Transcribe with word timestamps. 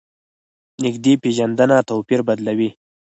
نږدې 0.83 1.13
پېژندنه 1.23 1.77
توپیر 1.89 2.19
بدلوي. 2.27 2.69